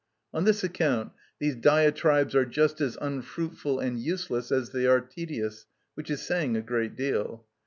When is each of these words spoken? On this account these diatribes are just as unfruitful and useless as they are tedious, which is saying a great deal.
On 0.33 0.45
this 0.45 0.63
account 0.63 1.11
these 1.37 1.55
diatribes 1.55 2.33
are 2.33 2.43
just 2.43 2.81
as 2.81 2.97
unfruitful 2.99 3.77
and 3.79 3.99
useless 3.99 4.51
as 4.51 4.71
they 4.71 4.87
are 4.87 4.99
tedious, 4.99 5.67
which 5.93 6.09
is 6.09 6.23
saying 6.23 6.57
a 6.57 6.61
great 6.63 6.95
deal. 6.95 7.45